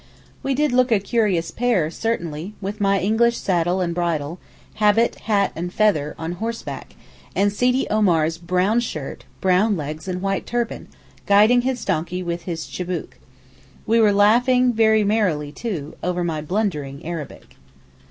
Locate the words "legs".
9.77-10.07